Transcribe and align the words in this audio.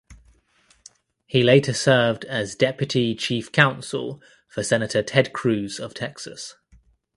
He 1.27 1.43
later 1.43 1.73
served 1.73 2.25
as 2.25 2.55
Deputy 2.55 3.13
Chief 3.13 3.51
Counsel 3.51 4.19
for 4.47 4.63
Senator 4.63 5.03
Ted 5.03 5.31
Cruz 5.31 5.79
of 5.79 5.93
Texas. 5.93 6.55